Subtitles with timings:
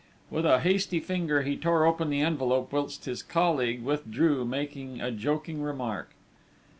[0.31, 5.11] With a hasty finger, he tore open the envelope whilst his colleague withdrew making a
[5.11, 6.15] joking remark.